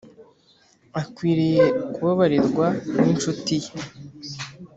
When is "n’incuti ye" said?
3.01-3.71